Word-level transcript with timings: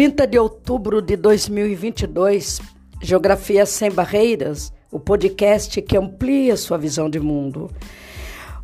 30 0.00 0.26
de 0.26 0.38
outubro 0.38 1.02
de 1.02 1.14
2022, 1.14 2.58
Geografia 3.02 3.66
Sem 3.66 3.90
Barreiras, 3.90 4.72
o 4.90 4.98
podcast 4.98 5.82
que 5.82 5.94
amplia 5.94 6.56
sua 6.56 6.78
visão 6.78 7.10
de 7.10 7.20
mundo. 7.20 7.70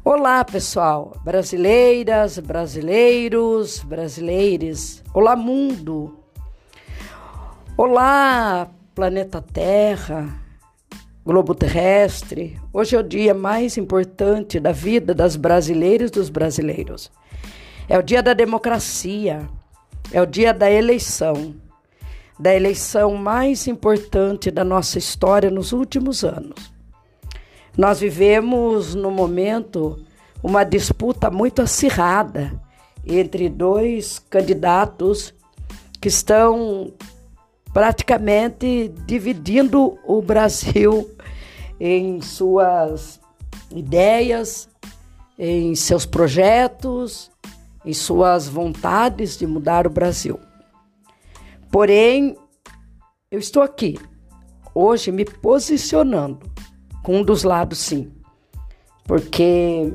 Olá, 0.02 0.42
pessoal, 0.42 1.14
brasileiras, 1.22 2.38
brasileiros, 2.38 3.80
brasileires. 3.80 5.04
Olá, 5.12 5.36
mundo. 5.36 6.18
Olá, 7.76 8.70
planeta 8.94 9.42
Terra, 9.42 10.42
globo 11.22 11.54
terrestre. 11.54 12.58
Hoje 12.72 12.96
é 12.96 12.98
o 12.98 13.02
dia 13.02 13.34
mais 13.34 13.76
importante 13.76 14.58
da 14.58 14.72
vida 14.72 15.14
das 15.14 15.36
brasileiras 15.36 16.08
e 16.08 16.14
dos 16.14 16.30
brasileiros. 16.30 17.12
É 17.90 17.98
o 17.98 18.02
dia 18.02 18.22
da 18.22 18.32
democracia. 18.32 19.46
É 20.12 20.22
o 20.22 20.26
dia 20.26 20.54
da 20.54 20.70
eleição, 20.70 21.54
da 22.38 22.54
eleição 22.54 23.14
mais 23.14 23.66
importante 23.66 24.50
da 24.50 24.64
nossa 24.64 24.98
história 24.98 25.50
nos 25.50 25.72
últimos 25.72 26.24
anos. 26.24 26.72
Nós 27.76 28.00
vivemos 28.00 28.94
no 28.94 29.10
momento 29.10 29.98
uma 30.42 30.64
disputa 30.64 31.30
muito 31.30 31.60
acirrada 31.60 32.58
entre 33.04 33.48
dois 33.48 34.18
candidatos 34.30 35.34
que 36.00 36.08
estão 36.08 36.92
praticamente 37.72 38.92
dividindo 39.06 39.98
o 40.04 40.22
Brasil 40.22 41.10
em 41.78 42.20
suas 42.22 43.20
ideias, 43.70 44.68
em 45.38 45.74
seus 45.74 46.06
projetos, 46.06 47.30
em 47.86 47.92
suas 47.92 48.48
vontades 48.48 49.38
de 49.38 49.46
mudar 49.46 49.86
o 49.86 49.90
Brasil. 49.90 50.38
Porém, 51.70 52.36
eu 53.30 53.38
estou 53.38 53.62
aqui 53.62 53.98
hoje 54.74 55.10
me 55.10 55.24
posicionando 55.24 56.50
com 57.02 57.18
um 57.18 57.22
dos 57.22 57.44
lados, 57.44 57.78
sim, 57.78 58.12
porque 59.04 59.90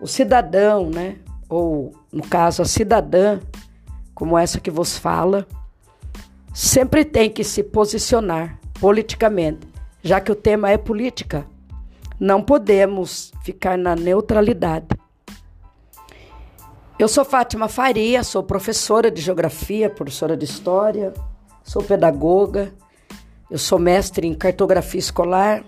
o 0.00 0.06
cidadão, 0.06 0.88
né, 0.88 1.16
ou 1.48 1.92
no 2.12 2.22
caso 2.22 2.62
a 2.62 2.64
cidadã, 2.64 3.40
como 4.14 4.38
essa 4.38 4.60
que 4.60 4.70
vos 4.70 4.96
fala, 4.96 5.46
sempre 6.54 7.04
tem 7.04 7.30
que 7.30 7.42
se 7.42 7.64
posicionar 7.64 8.60
politicamente, 8.78 9.66
já 10.02 10.20
que 10.20 10.30
o 10.30 10.36
tema 10.36 10.70
é 10.70 10.76
política. 10.76 11.46
Não 12.18 12.42
podemos 12.42 13.32
ficar 13.42 13.78
na 13.78 13.96
neutralidade. 13.96 14.86
Eu 17.00 17.08
sou 17.08 17.24
Fátima 17.24 17.66
Faria, 17.66 18.22
sou 18.22 18.42
professora 18.42 19.10
de 19.10 19.22
geografia, 19.22 19.88
professora 19.88 20.36
de 20.36 20.44
história, 20.44 21.14
sou 21.64 21.82
pedagoga, 21.82 22.74
eu 23.50 23.56
sou 23.56 23.78
mestre 23.78 24.26
em 24.26 24.34
cartografia 24.34 24.98
escolar, 24.98 25.64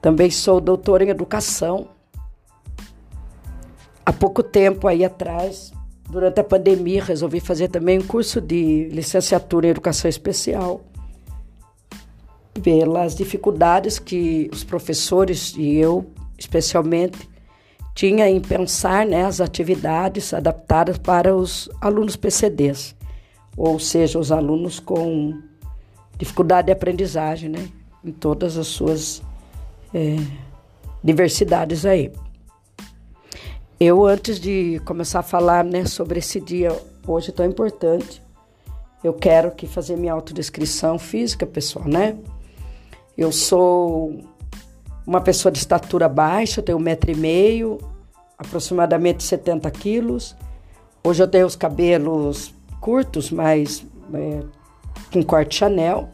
também 0.00 0.30
sou 0.30 0.58
doutora 0.58 1.04
em 1.04 1.10
educação. 1.10 1.88
Há 4.06 4.10
pouco 4.10 4.42
tempo 4.42 4.88
aí 4.88 5.04
atrás, 5.04 5.70
durante 6.08 6.40
a 6.40 6.44
pandemia, 6.44 7.04
resolvi 7.04 7.38
fazer 7.38 7.68
também 7.68 7.98
um 7.98 8.06
curso 8.06 8.40
de 8.40 8.88
licenciatura 8.88 9.66
em 9.66 9.70
educação 9.70 10.08
especial, 10.08 10.80
pelas 12.62 13.14
dificuldades 13.14 13.98
que 13.98 14.48
os 14.50 14.64
professores 14.64 15.52
e 15.58 15.74
eu, 15.74 16.10
especialmente, 16.38 17.35
tinha 17.96 18.28
em 18.28 18.38
pensar 18.38 19.06
né, 19.06 19.24
as 19.24 19.40
atividades 19.40 20.34
adaptadas 20.34 20.98
para 20.98 21.34
os 21.34 21.66
alunos 21.80 22.14
PCDs, 22.14 22.94
ou 23.56 23.78
seja, 23.80 24.18
os 24.18 24.30
alunos 24.30 24.78
com 24.78 25.40
dificuldade 26.18 26.66
de 26.66 26.72
aprendizagem, 26.72 27.48
né, 27.48 27.66
em 28.04 28.12
todas 28.12 28.58
as 28.58 28.66
suas 28.66 29.22
é, 29.94 30.16
diversidades 31.02 31.86
aí. 31.86 32.12
Eu, 33.80 34.04
antes 34.04 34.38
de 34.38 34.78
começar 34.84 35.20
a 35.20 35.22
falar 35.22 35.64
né, 35.64 35.86
sobre 35.86 36.18
esse 36.18 36.38
dia 36.38 36.78
hoje 37.06 37.32
tão 37.32 37.46
importante, 37.46 38.22
eu 39.02 39.14
quero 39.14 39.52
que 39.52 39.66
fazer 39.66 39.96
minha 39.96 40.12
autodescrição 40.12 40.98
física, 40.98 41.46
pessoal, 41.46 41.88
né? 41.88 42.16
Eu 43.16 43.32
sou 43.32 44.20
uma 45.06 45.20
pessoa 45.20 45.52
de 45.52 45.58
estatura 45.58 46.08
baixa, 46.08 46.60
eu 46.60 46.64
tenho 46.64 46.78
um 46.78 46.80
metro 46.80 47.10
e 47.10 47.14
meio, 47.14 47.78
aproximadamente 48.36 49.22
70 49.22 49.70
quilos. 49.70 50.36
Hoje 51.04 51.22
eu 51.22 51.28
tenho 51.28 51.46
os 51.46 51.54
cabelos 51.54 52.52
curtos, 52.80 53.30
mas 53.30 53.86
é, 54.12 54.40
com 55.12 55.22
corte 55.22 55.56
Chanel, 55.56 56.08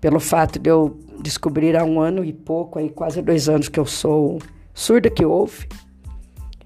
pelo 0.00 0.20
fato 0.20 0.58
de 0.60 0.70
eu 0.70 0.96
descobrir 1.20 1.76
há 1.76 1.84
um 1.84 2.00
ano 2.00 2.24
e 2.24 2.32
pouco, 2.32 2.78
aí 2.78 2.88
quase 2.88 3.20
dois 3.20 3.48
anos 3.48 3.68
que 3.68 3.80
eu 3.80 3.86
sou 3.86 4.38
surda 4.72 5.10
que 5.10 5.24
ouve. 5.24 5.66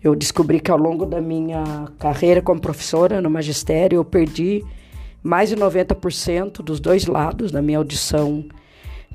Eu 0.04 0.14
descobri 0.14 0.60
que 0.60 0.70
ao 0.70 0.76
longo 0.76 1.06
da 1.06 1.20
minha 1.20 1.64
carreira 1.98 2.42
como 2.42 2.60
professora 2.60 3.22
no 3.22 3.30
magistério, 3.30 3.96
eu 3.96 4.04
perdi 4.04 4.62
mais 5.22 5.48
de 5.48 5.56
90% 5.56 6.60
dos 6.60 6.80
dois 6.80 7.06
lados 7.06 7.50
da 7.50 7.62
minha 7.62 7.78
audição 7.78 8.44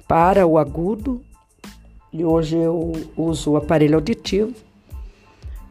para 0.08 0.48
o 0.48 0.58
agudo 0.58 1.22
e 2.18 2.26
hoje 2.26 2.58
eu 2.58 2.94
uso 3.16 3.52
o 3.52 3.58
aparelho 3.58 3.96
auditivo. 3.96 4.52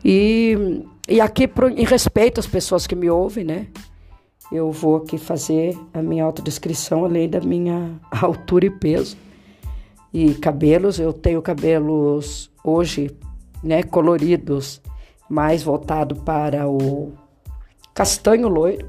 E, 0.04 0.84
e 1.08 1.20
aqui, 1.20 1.50
em 1.76 1.84
respeito 1.84 2.38
às 2.38 2.46
pessoas 2.46 2.86
que 2.86 2.94
me 2.94 3.10
ouvem, 3.10 3.44
né? 3.44 3.66
Eu 4.52 4.70
vou 4.70 4.98
aqui 4.98 5.18
fazer 5.18 5.76
a 5.92 6.00
minha 6.00 6.22
autodescrição, 6.22 7.04
além 7.04 7.28
da 7.28 7.40
minha 7.40 8.00
altura 8.22 8.66
e 8.66 8.70
peso. 8.70 9.16
E 10.14 10.34
cabelos, 10.34 11.00
eu 11.00 11.12
tenho 11.12 11.42
cabelos 11.42 12.48
hoje, 12.62 13.10
né, 13.60 13.82
coloridos, 13.82 14.80
mais 15.28 15.64
voltado 15.64 16.14
para 16.14 16.68
o 16.68 17.12
castanho 17.92 18.46
loiro. 18.46 18.86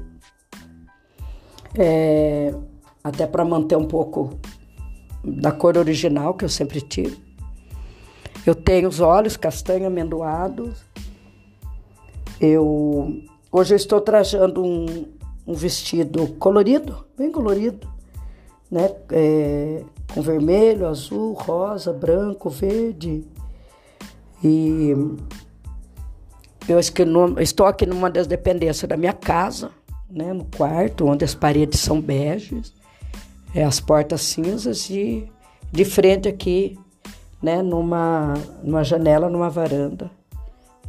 É, 1.76 2.54
até 3.02 3.26
para 3.26 3.44
manter 3.44 3.76
um 3.76 3.84
pouco 3.84 4.38
da 5.24 5.50
cor 5.50 5.76
original 5.76 6.34
que 6.34 6.44
eu 6.44 6.48
sempre 6.48 6.80
tive. 6.80 7.27
Eu 8.48 8.54
tenho 8.54 8.88
os 8.88 8.98
olhos 8.98 9.36
castanho 9.36 9.86
amendoados. 9.86 10.82
Eu 12.40 13.22
hoje 13.52 13.74
eu 13.74 13.76
estou 13.76 14.00
trajando 14.00 14.64
um, 14.64 15.04
um 15.46 15.52
vestido 15.52 16.26
colorido, 16.38 17.04
bem 17.14 17.30
colorido, 17.30 17.86
né? 18.70 18.90
É, 19.12 19.84
com 20.14 20.22
vermelho, 20.22 20.88
azul, 20.88 21.34
rosa, 21.34 21.92
branco, 21.92 22.48
verde. 22.48 23.22
E 24.42 24.94
eu 26.66 26.78
acho 26.78 26.90
que 26.94 27.04
no, 27.04 27.38
estou 27.38 27.66
aqui 27.66 27.84
numa 27.84 28.08
das 28.08 28.26
dependências 28.26 28.88
da 28.88 28.96
minha 28.96 29.12
casa, 29.12 29.72
né? 30.08 30.32
No 30.32 30.46
quarto, 30.46 31.04
onde 31.04 31.22
as 31.22 31.34
paredes 31.34 31.80
são 31.80 32.00
beges, 32.00 32.72
é, 33.54 33.62
as 33.62 33.78
portas 33.78 34.22
cinzas 34.22 34.88
e 34.88 35.30
de 35.70 35.84
frente 35.84 36.26
aqui 36.26 36.78
né, 37.42 37.62
numa, 37.62 38.34
numa 38.62 38.82
janela, 38.82 39.28
numa 39.28 39.48
varanda, 39.48 40.10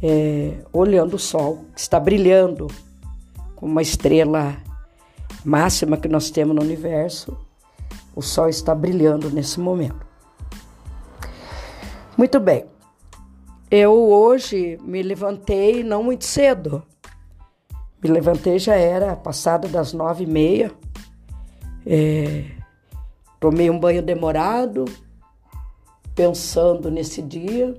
é, 0.02 0.58
olhando 0.72 1.14
o 1.14 1.18
sol, 1.18 1.64
que 1.74 1.80
está 1.80 2.00
brilhando 2.00 2.66
como 3.54 3.72
uma 3.72 3.82
estrela 3.82 4.56
máxima 5.44 5.96
que 5.96 6.08
nós 6.08 6.30
temos 6.30 6.54
no 6.54 6.62
universo. 6.62 7.36
O 8.14 8.22
sol 8.22 8.48
está 8.48 8.74
brilhando 8.74 9.30
nesse 9.30 9.60
momento. 9.60 10.06
Muito 12.16 12.40
bem. 12.40 12.64
Eu 13.70 13.92
hoje 13.92 14.78
me 14.82 15.02
levantei 15.02 15.84
não 15.84 16.02
muito 16.02 16.24
cedo. 16.24 16.82
Me 18.02 18.10
levantei 18.10 18.58
já 18.58 18.74
era 18.74 19.14
passada 19.14 19.68
das 19.68 19.92
nove 19.92 20.24
e 20.24 20.26
meia. 20.26 20.72
É, 21.86 22.44
tomei 23.38 23.70
um 23.70 23.78
banho 23.78 24.02
demorado, 24.02 24.84
pensando 26.20 26.90
nesse 26.90 27.22
dia, 27.22 27.74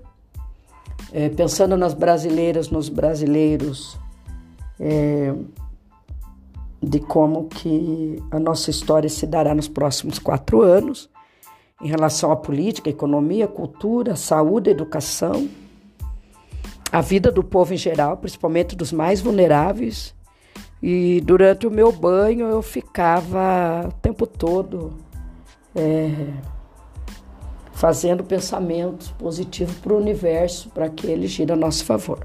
é, 1.13 1.29
pensando 1.29 1.77
nas 1.77 1.93
brasileiras, 1.93 2.71
nos 2.71 2.89
brasileiros, 2.89 3.99
é, 4.79 5.31
de 6.81 6.99
como 6.99 7.45
que 7.45 8.15
a 8.31 8.39
nossa 8.39 8.71
história 8.71 9.07
se 9.07 9.27
dará 9.27 9.53
nos 9.53 9.67
próximos 9.67 10.17
quatro 10.17 10.63
anos, 10.63 11.07
em 11.83 11.87
relação 11.87 12.31
à 12.31 12.35
política, 12.35 12.89
economia, 12.89 13.47
cultura, 13.47 14.15
saúde, 14.15 14.71
educação, 14.71 15.47
a 16.91 16.99
vida 16.99 17.31
do 17.31 17.43
povo 17.43 17.75
em 17.75 17.77
geral, 17.77 18.17
principalmente 18.17 18.75
dos 18.75 18.91
mais 18.91 19.21
vulneráveis. 19.21 20.15
E 20.81 21.21
durante 21.21 21.67
o 21.67 21.71
meu 21.71 21.91
banho 21.91 22.47
eu 22.47 22.63
ficava 22.63 23.87
o 23.87 23.91
tempo 24.01 24.25
todo 24.25 24.93
é, 25.75 26.33
fazendo 27.81 28.23
pensamentos 28.23 29.09
positivos 29.09 29.73
para 29.79 29.91
o 29.91 29.97
universo, 29.97 30.69
para 30.69 30.87
que 30.87 31.07
ele 31.07 31.25
gire 31.25 31.51
a 31.51 31.55
nosso 31.55 31.83
favor. 31.83 32.23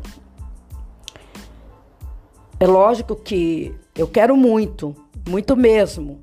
É 2.61 2.67
lógico 2.67 3.17
que 3.17 3.75
eu 3.97 4.07
quero 4.07 4.37
muito 4.37 4.95
muito 5.27 5.57
mesmo, 5.57 6.23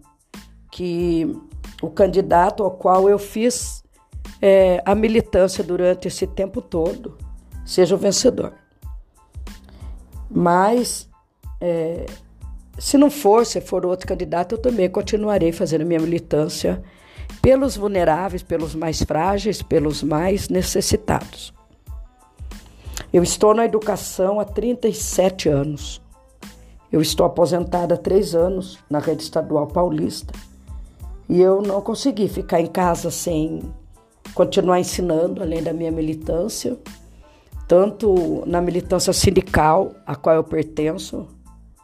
que 0.72 1.36
o 1.82 1.90
candidato 1.90 2.62
ao 2.62 2.70
qual 2.70 3.10
eu 3.10 3.18
fiz 3.18 3.84
é, 4.40 4.84
a 4.86 4.94
militância 4.94 5.64
durante 5.64 6.08
esse 6.08 6.28
tempo 6.28 6.62
todo 6.62 7.18
seja 7.66 7.96
o 7.96 7.98
vencedor. 7.98 8.54
Mas, 10.30 11.10
é, 11.60 12.06
se 12.78 13.00
não 13.00 13.10
for, 13.10 13.48
se 13.48 13.60
for 13.60 13.84
outro 13.84 14.08
candidato, 14.08 14.54
eu 14.54 14.60
também 14.60 14.88
continuarei 14.88 15.52
fazendo 15.52 15.88
minha 15.88 16.00
militância 16.00 16.84
pelos 17.44 17.76
vulneráveis, 17.76 18.42
pelos 18.42 18.74
mais 18.74 19.04
frágeis, 19.04 19.62
pelos 19.62 20.02
mais 20.02 20.48
necessitados. 20.48 21.54
Eu 23.12 23.22
estou 23.22 23.54
na 23.54 23.66
educação 23.66 24.40
há 24.40 24.46
37 24.46 25.50
anos. 25.50 26.02
Eu 26.90 27.02
estou 27.02 27.26
aposentada 27.26 27.96
há 27.96 27.98
três 27.98 28.34
anos 28.34 28.80
na 28.90 29.00
rede 29.00 29.24
estadual 29.24 29.68
paulista 29.68 30.34
e 31.28 31.42
eu 31.42 31.62
não 31.62 31.82
consegui 31.82 32.30
ficar 32.30 32.62
em 32.62 32.68
casa 32.68 33.12
sem 33.12 33.62
continuar 34.34 34.80
ensinando, 34.80 35.44
além 35.44 35.62
da 35.62 35.74
minha 35.74 35.92
militância, 35.92 36.78
tanto 37.68 38.42
na 38.46 38.62
militância 38.62 39.12
sindical, 39.12 39.92
a 40.06 40.16
qual 40.16 40.38
eu 40.38 40.46
pertenço, 40.46 41.28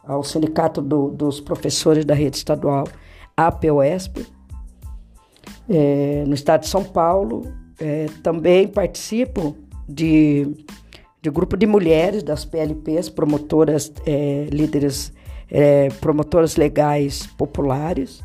ao 0.02 0.24
Sindicato 0.24 0.80
do, 0.80 1.10
dos 1.10 1.38
Professores 1.38 2.06
da 2.06 2.14
Rede 2.14 2.38
Estadual, 2.38 2.84
APOESP, 3.36 4.26
é, 5.70 6.24
no 6.26 6.34
estado 6.34 6.62
de 6.62 6.68
São 6.68 6.84
Paulo. 6.84 7.52
É, 7.80 8.06
também 8.22 8.68
participo 8.68 9.56
de 9.88 10.66
de 11.22 11.30
grupo 11.30 11.56
de 11.56 11.66
mulheres 11.66 12.22
das 12.22 12.44
PLPs, 12.44 13.08
promotoras, 13.08 13.92
é, 14.06 14.46
líderes, 14.50 15.12
é, 15.50 15.88
promotoras 16.00 16.56
legais 16.56 17.26
populares, 17.26 18.22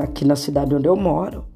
aqui 0.00 0.24
na 0.24 0.36
cidade 0.36 0.74
onde 0.74 0.86
eu 0.86 0.96
moro. 0.96 1.46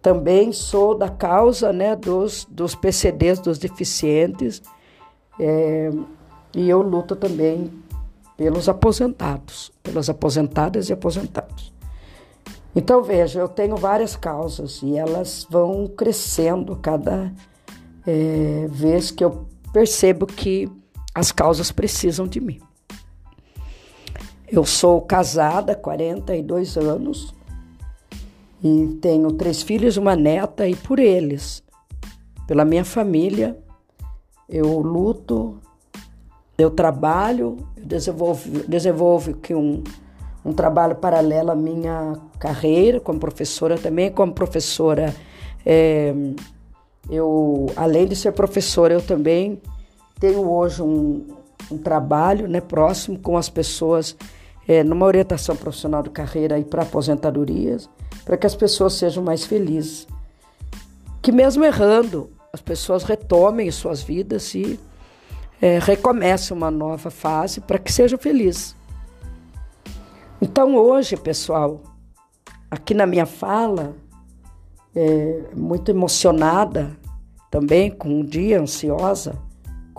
Também 0.00 0.52
sou 0.52 0.96
da 0.96 1.08
causa 1.08 1.72
né, 1.72 1.96
dos, 1.96 2.46
dos 2.48 2.74
PCDs, 2.74 3.40
dos 3.40 3.58
deficientes, 3.58 4.62
é, 5.38 5.90
e 6.54 6.68
eu 6.68 6.80
luto 6.80 7.16
também 7.16 7.70
pelos 8.36 8.68
aposentados, 8.68 9.72
pelas 9.82 10.08
aposentadas 10.08 10.88
e 10.88 10.92
aposentados. 10.92 11.72
Então, 12.74 13.02
veja, 13.02 13.40
eu 13.40 13.48
tenho 13.48 13.76
várias 13.76 14.14
causas 14.14 14.80
e 14.82 14.96
elas 14.96 15.46
vão 15.50 15.88
crescendo 15.88 16.76
cada 16.76 17.32
é, 18.06 18.66
vez 18.68 19.10
que 19.10 19.24
eu 19.24 19.46
percebo 19.72 20.26
que 20.26 20.70
as 21.14 21.32
causas 21.32 21.72
precisam 21.72 22.26
de 22.26 22.40
mim. 22.40 22.60
Eu 24.50 24.64
sou 24.64 25.00
casada 25.00 25.72
há 25.72 25.76
42 25.76 26.76
anos 26.76 27.34
e 28.62 28.98
tenho 29.00 29.32
três 29.32 29.62
filhos 29.62 29.96
uma 29.96 30.14
neta, 30.14 30.68
e 30.68 30.76
por 30.76 30.98
eles, 30.98 31.62
pela 32.46 32.64
minha 32.64 32.84
família, 32.84 33.56
eu 34.48 34.80
luto, 34.80 35.58
eu 36.58 36.70
trabalho, 36.70 37.56
eu 37.76 37.84
desenvolvo, 37.86 38.68
desenvolvo 38.68 39.34
que 39.34 39.54
um, 39.54 39.82
um 40.44 40.52
trabalho 40.52 40.96
paralelo 40.96 41.50
à 41.50 41.54
minha 41.54 42.16
carreira 42.38 43.00
como 43.00 43.18
professora 43.18 43.76
também, 43.76 44.10
como 44.10 44.32
professora. 44.32 45.14
É, 45.64 46.14
eu, 47.10 47.66
além 47.76 48.06
de 48.06 48.16
ser 48.16 48.32
professora, 48.32 48.94
eu 48.94 49.02
também 49.02 49.60
tenho 50.18 50.48
hoje 50.50 50.82
um, 50.82 51.26
um 51.70 51.78
trabalho 51.78 52.48
né, 52.48 52.60
próximo 52.60 53.18
com 53.18 53.36
as 53.36 53.48
pessoas 53.48 54.16
é, 54.66 54.84
numa 54.84 55.06
orientação 55.06 55.56
profissional 55.56 56.02
de 56.02 56.10
carreira 56.10 56.58
e 56.58 56.64
para 56.64 56.82
aposentadorias, 56.82 57.88
para 58.24 58.36
que 58.36 58.46
as 58.46 58.54
pessoas 58.54 58.94
sejam 58.94 59.22
mais 59.22 59.44
felizes. 59.44 60.06
Que 61.20 61.32
mesmo 61.32 61.64
errando, 61.64 62.30
as 62.52 62.60
pessoas 62.60 63.02
retomem 63.02 63.70
suas 63.70 64.02
vidas 64.02 64.54
e 64.54 64.78
é, 65.60 65.78
recomecem 65.78 66.56
uma 66.56 66.70
nova 66.70 67.10
fase 67.10 67.60
para 67.60 67.78
que 67.78 67.92
sejam 67.92 68.18
felizes. 68.18 68.74
Então 70.42 70.74
hoje, 70.74 71.16
pessoal, 71.16 71.82
aqui 72.70 72.94
na 72.94 73.06
minha 73.06 73.26
fala, 73.26 73.94
é, 74.94 75.44
muito 75.54 75.90
emocionada 75.90 76.96
também, 77.50 77.90
com 77.90 78.08
um 78.08 78.24
dia 78.24 78.60
ansiosa 78.60 79.38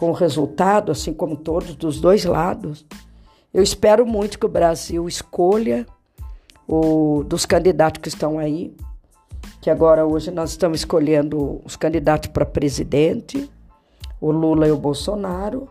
com 0.01 0.09
o 0.09 0.13
resultado, 0.13 0.91
assim 0.91 1.13
como 1.13 1.35
todos 1.35 1.75
dos 1.75 2.01
dois 2.01 2.25
lados. 2.25 2.87
Eu 3.53 3.61
espero 3.61 4.03
muito 4.03 4.39
que 4.39 4.45
o 4.47 4.49
Brasil 4.49 5.07
escolha 5.07 5.85
o 6.67 7.23
dos 7.23 7.45
candidatos 7.45 8.01
que 8.01 8.09
estão 8.09 8.39
aí, 8.39 8.75
que 9.61 9.69
agora 9.69 10.03
hoje 10.03 10.31
nós 10.31 10.49
estamos 10.49 10.79
escolhendo 10.79 11.61
os 11.63 11.75
candidatos 11.75 12.29
para 12.29 12.47
presidente, 12.47 13.47
o 14.19 14.31
Lula 14.31 14.67
e 14.67 14.71
o 14.71 14.77
Bolsonaro, 14.77 15.69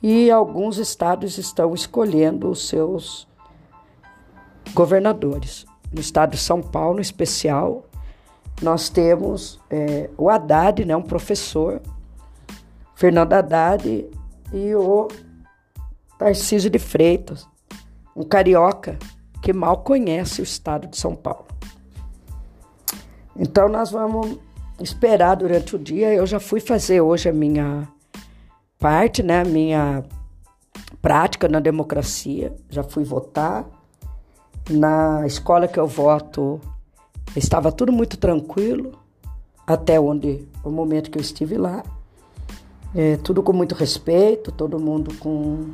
e 0.00 0.30
alguns 0.30 0.78
estados 0.78 1.36
estão 1.36 1.74
escolhendo 1.74 2.48
os 2.48 2.68
seus 2.68 3.26
governadores. 4.74 5.66
No 5.92 6.00
estado 6.00 6.32
de 6.32 6.38
São 6.38 6.62
Paulo, 6.62 6.98
em 6.98 7.02
especial, 7.02 7.84
nós 8.62 8.88
temos 8.88 9.58
é, 9.70 10.10
o 10.16 10.28
Haddad, 10.28 10.84
né, 10.84 10.94
um 10.96 11.02
professor, 11.02 11.80
Fernando 12.94 13.32
Haddad 13.32 14.08
e 14.52 14.74
o 14.74 15.08
Tarcísio 16.18 16.70
de 16.70 16.78
Freitas, 16.78 17.48
um 18.14 18.22
carioca 18.22 18.98
que 19.42 19.52
mal 19.52 19.78
conhece 19.78 20.40
o 20.40 20.44
estado 20.44 20.86
de 20.86 20.96
São 20.98 21.16
Paulo. 21.16 21.46
Então 23.34 23.68
nós 23.68 23.90
vamos 23.90 24.38
esperar 24.78 25.36
durante 25.36 25.74
o 25.74 25.78
dia. 25.78 26.12
Eu 26.12 26.26
já 26.26 26.38
fui 26.38 26.60
fazer 26.60 27.00
hoje 27.00 27.28
a 27.28 27.32
minha 27.32 27.88
parte, 28.78 29.22
né, 29.22 29.40
a 29.40 29.44
minha 29.44 30.04
prática 31.00 31.48
na 31.48 31.60
democracia, 31.60 32.54
já 32.68 32.82
fui 32.82 33.04
votar. 33.04 33.64
Na 34.70 35.26
escola 35.26 35.66
que 35.66 35.78
eu 35.78 35.86
voto, 35.86 36.60
Estava 37.36 37.70
tudo 37.70 37.92
muito 37.92 38.16
tranquilo 38.16 38.92
até 39.66 40.00
onde 40.00 40.48
o 40.64 40.70
momento 40.70 41.10
que 41.10 41.18
eu 41.18 41.22
estive 41.22 41.56
lá. 41.56 41.84
É, 42.94 43.16
tudo 43.18 43.40
com 43.40 43.52
muito 43.52 43.74
respeito, 43.74 44.50
todo 44.50 44.80
mundo 44.80 45.14
com, 45.18 45.72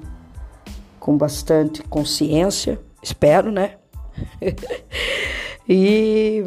com 1.01 1.17
bastante 1.17 1.83
consciência, 1.85 2.79
espero, 3.03 3.51
né? 3.51 3.77
e, 5.67 6.45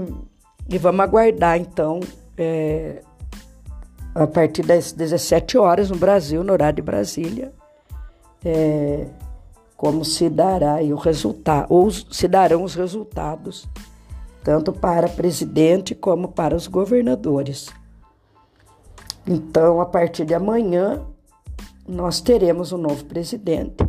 e 0.70 0.78
vamos 0.78 1.00
aguardar 1.00 1.58
então 1.58 2.00
é, 2.38 3.02
a 4.14 4.28
partir 4.28 4.62
das 4.62 4.92
17 4.92 5.58
horas 5.58 5.90
no 5.90 5.98
Brasil, 5.98 6.44
no 6.44 6.54
horário 6.54 6.76
de 6.76 6.82
Brasília, 6.84 7.52
é, 8.46 9.08
como 9.80 10.04
se 10.04 10.30
dará 10.30 10.84
o 10.84 10.96
resultado, 10.96 11.68
ou 11.70 11.90
se 11.90 12.28
darão 12.28 12.66
os 12.66 12.76
resultados 12.76 13.66
tanto 14.44 14.74
para 14.74 15.08
presidente 15.08 15.96
como 15.96 16.28
para 16.28 16.54
os 16.54 16.68
governadores. 16.68 17.70
Então, 19.26 19.80
a 19.80 19.86
partir 19.86 20.26
de 20.26 20.34
amanhã, 20.34 21.02
nós 21.88 22.20
teremos 22.20 22.74
um 22.74 22.78
novo 22.78 23.06
presidente 23.06 23.86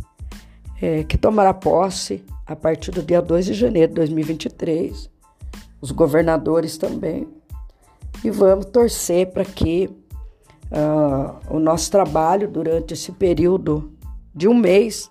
é, 0.81 1.03
que 1.03 1.17
tomará 1.17 1.53
posse 1.53 2.23
a 2.45 2.55
partir 2.55 2.91
do 2.91 3.03
dia 3.03 3.21
2 3.21 3.47
de 3.47 3.53
janeiro 3.53 3.89
de 3.89 3.95
2023, 3.95 5.09
os 5.81 5.91
governadores 5.91 6.77
também, 6.77 7.27
e 8.23 8.31
vamos 8.31 8.67
torcer 8.67 9.29
para 9.33 9.43
que 9.43 9.89
uh, 10.71 11.53
o 11.53 11.59
nosso 11.59 11.91
trabalho 11.91 12.47
durante 12.47 12.93
esse 12.93 13.11
período 13.11 13.91
de 14.33 14.47
um 14.47 14.53
mês, 14.53 15.10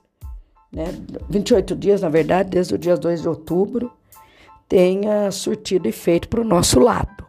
né, 0.72 0.86
28 1.28 1.74
dias, 1.74 2.00
na 2.00 2.08
verdade, 2.08 2.50
desde 2.50 2.74
o 2.74 2.78
dia 2.78 2.96
2 2.96 3.22
de 3.22 3.28
outubro, 3.28 3.90
tenha 4.68 5.30
surtido 5.30 5.88
efeito 5.88 6.28
para 6.28 6.40
o 6.40 6.44
nosso 6.44 6.78
lado. 6.78 7.26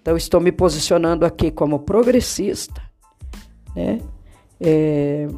Então, 0.00 0.16
estou 0.16 0.40
me 0.40 0.52
posicionando 0.52 1.24
aqui 1.24 1.50
como 1.50 1.78
progressista. 1.78 2.82
Né? 3.74 4.00
É, 4.60 5.28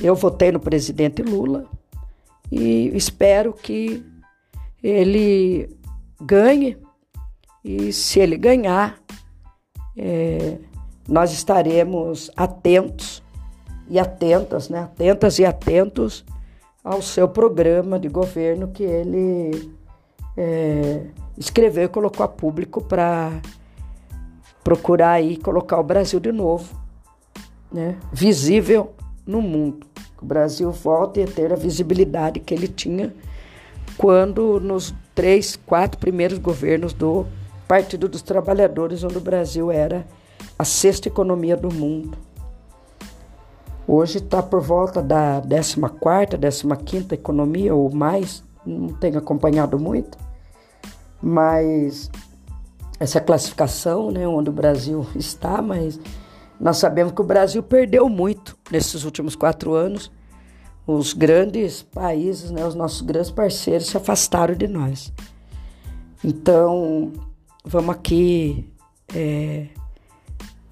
eu 0.00 0.14
votei 0.14 0.52
no 0.52 0.60
presidente 0.60 1.22
Lula 1.22 1.68
e 2.52 2.94
espero 2.94 3.52
que 3.52 4.04
ele 4.82 5.68
ganhe. 6.20 6.76
E 7.64 7.92
se 7.92 8.20
ele 8.20 8.36
ganhar, 8.36 9.00
é, 9.96 10.58
nós 11.08 11.32
estaremos 11.32 12.30
atentos 12.36 13.22
e 13.88 13.98
atentas, 13.98 14.68
né? 14.68 14.80
Atentas 14.80 15.38
e 15.38 15.44
atentos 15.44 16.24
ao 16.86 17.02
seu 17.02 17.28
programa 17.28 17.98
de 17.98 18.08
governo 18.08 18.68
que 18.68 18.84
ele 18.84 19.72
é, 20.36 21.06
escreveu 21.36 21.86
e 21.86 21.88
colocou 21.88 22.22
a 22.24 22.28
público 22.28 22.80
para 22.80 23.42
procurar 24.62 25.10
aí 25.10 25.36
colocar 25.36 25.80
o 25.80 25.82
Brasil 25.82 26.20
de 26.20 26.30
novo, 26.30 26.80
né, 27.72 27.98
visível 28.12 28.92
no 29.26 29.42
mundo. 29.42 29.84
O 30.22 30.24
Brasil 30.24 30.70
volte 30.70 31.20
a 31.20 31.26
ter 31.26 31.52
a 31.52 31.56
visibilidade 31.56 32.38
que 32.38 32.54
ele 32.54 32.68
tinha 32.68 33.12
quando 33.98 34.60
nos 34.60 34.94
três, 35.12 35.56
quatro 35.56 35.98
primeiros 35.98 36.38
governos 36.38 36.92
do 36.92 37.26
Partido 37.66 38.08
dos 38.08 38.22
Trabalhadores, 38.22 39.02
onde 39.02 39.18
o 39.18 39.20
Brasil 39.20 39.72
era 39.72 40.06
a 40.56 40.64
sexta 40.64 41.08
economia 41.08 41.56
do 41.56 41.74
mundo. 41.74 42.16
Hoje 43.88 44.18
está 44.18 44.42
por 44.42 44.60
volta 44.60 45.00
da 45.00 45.40
14, 45.40 45.76
15 46.84 47.06
economia 47.12 47.72
ou 47.72 47.88
mais, 47.94 48.42
não 48.64 48.88
tenho 48.88 49.16
acompanhado 49.16 49.78
muito, 49.78 50.18
mas 51.22 52.10
essa 52.98 53.20
classificação, 53.20 54.10
né, 54.10 54.26
onde 54.26 54.50
o 54.50 54.52
Brasil 54.52 55.06
está, 55.14 55.62
mas 55.62 56.00
nós 56.58 56.78
sabemos 56.78 57.12
que 57.12 57.20
o 57.20 57.24
Brasil 57.24 57.62
perdeu 57.62 58.08
muito 58.08 58.56
nesses 58.72 59.04
últimos 59.04 59.36
quatro 59.36 59.74
anos. 59.74 60.10
Os 60.84 61.12
grandes 61.12 61.82
países, 61.82 62.50
né, 62.50 62.66
os 62.66 62.74
nossos 62.74 63.02
grandes 63.02 63.30
parceiros 63.30 63.86
se 63.86 63.96
afastaram 63.96 64.54
de 64.54 64.66
nós. 64.66 65.12
Então, 66.24 67.12
vamos 67.64 67.94
aqui 67.94 68.68
é, 69.14 69.68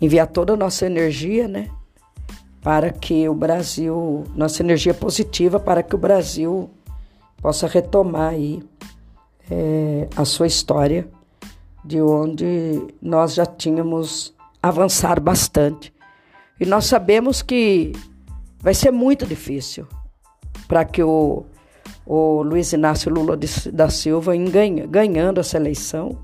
enviar 0.00 0.26
toda 0.26 0.54
a 0.54 0.56
nossa 0.56 0.84
energia, 0.86 1.46
né, 1.46 1.70
para 2.64 2.90
que 2.90 3.28
o 3.28 3.34
Brasil, 3.34 4.24
nossa 4.34 4.62
energia 4.62 4.94
positiva, 4.94 5.60
para 5.60 5.82
que 5.82 5.94
o 5.94 5.98
Brasil 5.98 6.70
possa 7.36 7.66
retomar 7.66 8.30
aí 8.30 8.62
é, 9.50 10.08
a 10.16 10.24
sua 10.24 10.46
história, 10.46 11.06
de 11.84 12.00
onde 12.00 12.82
nós 13.02 13.34
já 13.34 13.44
tínhamos 13.44 14.34
avançado 14.62 15.20
bastante. 15.20 15.92
E 16.58 16.64
nós 16.64 16.86
sabemos 16.86 17.42
que 17.42 17.92
vai 18.60 18.72
ser 18.72 18.90
muito 18.90 19.26
difícil 19.26 19.86
para 20.66 20.86
que 20.86 21.02
o, 21.02 21.44
o 22.06 22.42
Luiz 22.42 22.72
Inácio 22.72 23.12
Lula 23.12 23.36
de, 23.36 23.70
da 23.70 23.90
Silva, 23.90 24.34
ganha, 24.34 24.86
ganhando 24.86 25.38
essa 25.38 25.58
eleição, 25.58 26.16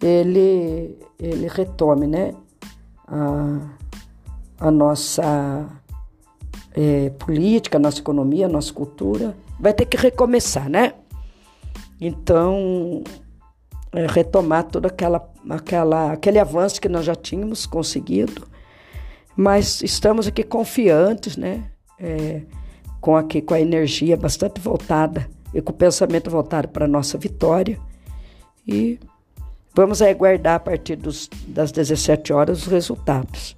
ele, 0.00 0.96
ele 1.18 1.48
retome 1.48 2.06
né, 2.06 2.32
a, 3.08 3.58
a 4.58 4.70
nossa 4.70 5.66
é, 6.74 7.10
política, 7.10 7.78
a 7.78 7.80
nossa 7.80 8.00
economia, 8.00 8.46
a 8.46 8.48
nossa 8.48 8.72
cultura. 8.72 9.36
Vai 9.58 9.72
ter 9.72 9.86
que 9.86 9.96
recomeçar, 9.96 10.68
né? 10.68 10.94
Então, 12.00 13.02
é, 13.92 14.06
retomar 14.06 14.64
todo 14.64 14.86
aquela, 14.86 15.28
aquela, 15.50 16.12
aquele 16.12 16.38
avanço 16.38 16.80
que 16.80 16.88
nós 16.88 17.04
já 17.04 17.14
tínhamos 17.14 17.66
conseguido, 17.66 18.46
mas 19.36 19.82
estamos 19.82 20.26
aqui 20.26 20.42
confiantes, 20.42 21.36
né? 21.36 21.64
É, 21.98 22.42
com, 23.00 23.16
aqui, 23.16 23.40
com 23.42 23.54
a 23.54 23.60
energia 23.60 24.16
bastante 24.16 24.60
voltada 24.60 25.28
e 25.52 25.60
com 25.60 25.72
o 25.72 25.76
pensamento 25.76 26.30
voltado 26.30 26.68
para 26.68 26.84
a 26.84 26.88
nossa 26.88 27.18
vitória. 27.18 27.78
E 28.66 29.00
vamos 29.74 30.02
aguardar 30.02 30.56
a 30.56 30.60
partir 30.60 30.96
dos, 30.96 31.28
das 31.48 31.72
17 31.72 32.32
horas 32.32 32.62
os 32.62 32.66
resultados. 32.66 33.57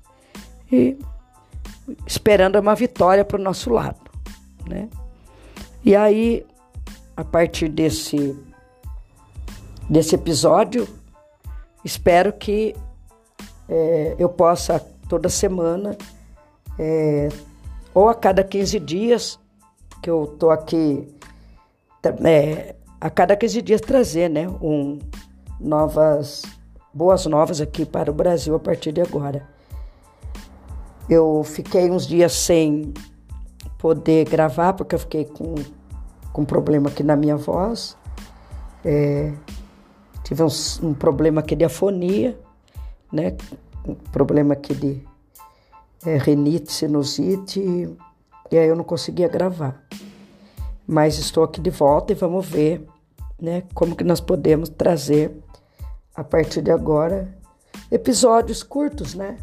E 0.71 0.99
esperando 2.07 2.59
uma 2.59 2.75
vitória 2.75 3.25
para 3.25 3.39
o 3.39 3.43
nosso 3.43 3.71
lado. 3.71 4.11
Né? 4.69 4.89
E 5.85 5.97
aí, 5.97 6.47
a 7.17 7.25
partir 7.25 7.69
desse 7.69 8.37
desse 9.91 10.15
episódio. 10.15 10.89
Espero 11.85 12.33
que 12.33 12.77
é, 13.69 14.15
eu 14.19 14.29
possa 14.29 14.79
toda 15.09 15.29
semana, 15.29 15.99
é, 16.79 17.29
ou 17.93 18.09
a 18.09 18.15
cada 18.15 18.45
15 18.45 18.79
dias, 18.79 19.39
que 20.01 20.09
eu 20.09 20.25
estou 20.25 20.51
aqui, 20.53 21.09
é, 22.25 22.77
a 23.01 23.11
cada 23.11 23.35
15 23.35 23.63
dias 23.63 23.81
trazer 23.81 24.29
né, 24.31 24.49
um, 24.49 25.01
novas, 25.59 26.43
boas 26.95 27.27
novas 27.27 27.61
aqui 27.61 27.85
para 27.85 28.11
o 28.11 28.15
Brasil 28.15 28.55
a 28.55 28.61
partir 28.61 28.93
de 28.93 29.01
agora. 29.01 29.49
Eu 31.11 31.43
fiquei 31.45 31.91
uns 31.91 32.07
dias 32.07 32.33
sem 32.33 32.95
poder 33.77 34.29
gravar, 34.29 34.73
porque 34.73 34.95
eu 34.95 34.99
fiquei 34.99 35.25
com, 35.25 35.57
com 36.33 36.45
problema 36.45 36.89
aqui 36.89 37.03
na 37.03 37.17
minha 37.17 37.37
voz. 37.37 37.97
É, 38.85 39.33
Tive 40.31 40.45
um, 40.45 40.49
um 40.85 40.95
problema 40.95 41.41
aqui 41.41 41.57
de 41.57 41.65
afonia, 41.65 42.39
né? 43.13 43.37
Um 43.85 43.97
problema 43.97 44.55
aqui 44.55 44.73
de 44.73 45.03
é, 46.07 46.17
renite, 46.19 46.73
sinusite, 46.73 47.61
e 48.49 48.57
aí 48.57 48.69
eu 48.69 48.77
não 48.77 48.85
conseguia 48.85 49.27
gravar. 49.27 49.83
Mas 50.87 51.19
estou 51.19 51.43
aqui 51.43 51.61
de 51.61 51.71
volta 51.71 52.13
e 52.13 52.15
vamos 52.15 52.47
ver, 52.47 52.87
né? 53.43 53.65
Como 53.75 53.97
que 53.97 54.05
nós 54.05 54.21
podemos 54.21 54.69
trazer 54.69 55.37
a 56.15 56.23
partir 56.23 56.63
de 56.63 56.71
agora 56.71 57.37
episódios 57.91 58.63
curtos, 58.63 59.17
né? 59.17 59.37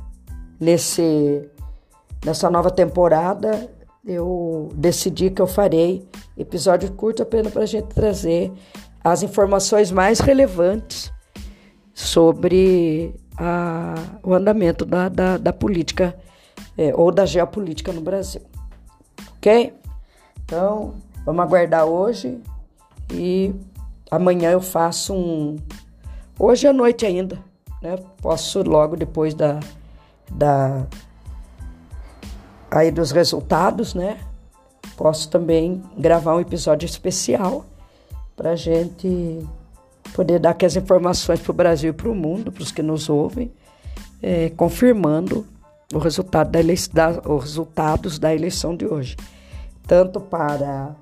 Nesse 0.57 1.49
nessa 2.25 2.49
nova 2.49 2.71
temporada 2.71 3.69
eu 4.05 4.69
decidi 4.73 5.29
que 5.29 5.41
eu 5.41 5.47
farei 5.47 6.07
episódio 6.37 6.91
curto 6.93 7.23
apenas 7.23 7.51
para 7.51 7.63
a 7.63 7.65
gente 7.67 7.87
trazer 7.87 8.51
as 9.03 9.23
informações 9.23 9.91
mais 9.91 10.19
relevantes 10.19 11.11
sobre 11.93 13.13
a, 13.37 13.95
o 14.23 14.33
andamento 14.33 14.85
da, 14.85 15.09
da, 15.09 15.37
da 15.37 15.51
política 15.51 16.17
é, 16.77 16.93
ou 16.95 17.11
da 17.11 17.25
geopolítica 17.25 17.91
no 17.91 18.01
Brasil. 18.01 18.41
Ok? 19.37 19.73
Então, 20.43 20.95
vamos 21.25 21.43
aguardar 21.43 21.85
hoje 21.85 22.39
e 23.11 23.53
amanhã 24.09 24.51
eu 24.51 24.61
faço 24.61 25.13
um. 25.13 25.57
Hoje 26.39 26.67
à 26.67 26.73
noite 26.73 27.05
ainda, 27.05 27.39
né? 27.81 27.95
Posso 28.21 28.61
logo 28.63 28.95
depois 28.95 29.33
da. 29.33 29.59
da 30.31 30.85
aí 32.77 32.91
dos 32.91 33.11
resultados, 33.11 33.95
né? 33.95 34.19
Posso 34.95 35.29
também 35.29 35.81
gravar 35.97 36.35
um 36.35 36.39
episódio 36.39 36.85
especial 36.85 37.65
para 38.35 38.51
a 38.51 38.55
gente 38.55 39.43
poder 40.13 40.39
dar 40.39 40.51
aquelas 40.51 40.75
informações 40.75 41.39
para 41.39 41.51
o 41.51 41.55
Brasil 41.55 41.89
e 41.89 41.93
para 41.93 42.09
o 42.09 42.15
mundo, 42.15 42.51
para 42.51 42.61
os 42.61 42.71
que 42.71 42.83
nos 42.83 43.09
ouvem, 43.09 43.51
é, 44.21 44.49
confirmando 44.51 45.45
o 45.93 45.97
resultado 45.97 46.51
da 46.51 46.59
da, 46.93 47.19
os 47.29 47.43
resultados 47.43 48.19
da 48.19 48.33
eleição 48.33 48.75
de 48.75 48.85
hoje, 48.85 49.15
tanto 49.87 50.19
para 50.19 50.95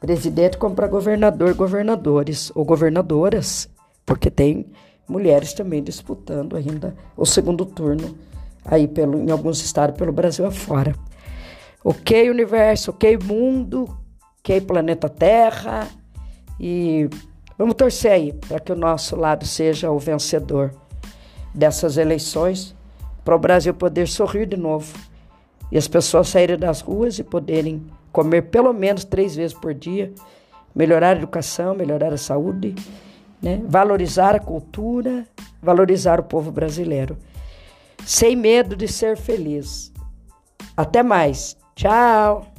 presidente 0.00 0.58
como 0.58 0.74
para 0.74 0.88
governador, 0.88 1.54
governadores 1.54 2.50
ou 2.54 2.64
governadoras, 2.64 3.68
porque 4.04 4.30
tem 4.30 4.66
mulheres 5.08 5.52
também 5.52 5.82
disputando 5.82 6.56
ainda 6.56 6.94
o 7.16 7.24
segundo 7.24 7.64
turno 7.64 8.16
aí 8.64 8.88
pelo, 8.88 9.18
em 9.20 9.30
alguns 9.30 9.62
estados 9.62 9.96
pelo 9.96 10.12
Brasil 10.12 10.46
afora. 10.46 10.94
Ok, 11.82 12.30
universo, 12.30 12.90
ok, 12.90 13.18
mundo, 13.18 13.88
ok, 14.40 14.60
planeta 14.60 15.08
Terra. 15.08 15.86
E 16.58 17.08
vamos 17.58 17.74
torcer 17.74 18.12
aí 18.12 18.32
para 18.32 18.58
que 18.58 18.72
o 18.72 18.76
nosso 18.76 19.16
lado 19.16 19.44
seja 19.44 19.90
o 19.90 19.98
vencedor 19.98 20.72
dessas 21.54 21.96
eleições, 21.96 22.74
para 23.24 23.36
o 23.36 23.38
Brasil 23.38 23.72
poder 23.72 24.08
sorrir 24.08 24.46
de 24.46 24.56
novo 24.56 24.92
e 25.70 25.78
as 25.78 25.88
pessoas 25.88 26.28
saírem 26.28 26.58
das 26.58 26.80
ruas 26.80 27.18
e 27.18 27.24
poderem 27.24 27.82
comer 28.12 28.42
pelo 28.42 28.72
menos 28.72 29.04
três 29.04 29.34
vezes 29.34 29.56
por 29.56 29.74
dia, 29.74 30.12
melhorar 30.74 31.10
a 31.10 31.18
educação, 31.18 31.74
melhorar 31.74 32.12
a 32.12 32.16
saúde, 32.16 32.74
né? 33.42 33.60
valorizar 33.66 34.34
a 34.34 34.40
cultura, 34.40 35.26
valorizar 35.62 36.20
o 36.20 36.22
povo 36.22 36.50
brasileiro, 36.50 37.16
sem 38.04 38.36
medo 38.36 38.76
de 38.76 38.88
ser 38.88 39.16
feliz. 39.16 39.92
Até 40.76 41.02
mais. 41.02 41.56
Tchau! 41.74 42.53